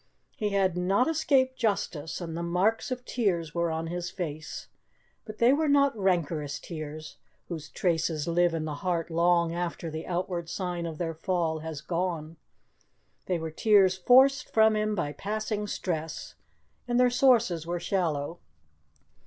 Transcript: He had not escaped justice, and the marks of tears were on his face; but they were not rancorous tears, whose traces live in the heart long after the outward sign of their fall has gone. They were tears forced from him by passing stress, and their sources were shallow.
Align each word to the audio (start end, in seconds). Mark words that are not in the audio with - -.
He 0.35 0.49
had 0.49 0.75
not 0.75 1.07
escaped 1.07 1.59
justice, 1.59 2.19
and 2.19 2.35
the 2.35 2.41
marks 2.41 2.89
of 2.89 3.05
tears 3.05 3.53
were 3.53 3.69
on 3.69 3.85
his 3.85 4.09
face; 4.09 4.67
but 5.25 5.37
they 5.37 5.53
were 5.53 5.67
not 5.67 5.95
rancorous 5.95 6.57
tears, 6.57 7.17
whose 7.49 7.69
traces 7.69 8.27
live 8.27 8.55
in 8.55 8.65
the 8.65 8.73
heart 8.81 9.11
long 9.11 9.53
after 9.53 9.91
the 9.91 10.07
outward 10.07 10.49
sign 10.49 10.87
of 10.87 10.97
their 10.97 11.13
fall 11.13 11.59
has 11.59 11.81
gone. 11.81 12.37
They 13.27 13.37
were 13.37 13.51
tears 13.51 13.95
forced 13.95 14.49
from 14.49 14.75
him 14.75 14.95
by 14.95 15.11
passing 15.13 15.67
stress, 15.67 16.33
and 16.87 16.99
their 16.99 17.11
sources 17.11 17.67
were 17.67 17.79
shallow. 17.79 18.39